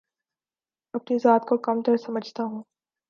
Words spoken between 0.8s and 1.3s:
اپنی